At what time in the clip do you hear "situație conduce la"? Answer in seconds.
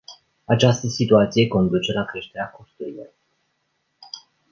0.87-2.05